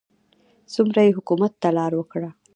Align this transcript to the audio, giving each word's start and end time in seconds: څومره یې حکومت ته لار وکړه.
څومره 0.73 0.99
یې 1.05 1.15
حکومت 1.17 1.53
ته 1.61 1.69
لار 1.77 1.91
وکړه. 1.95 2.29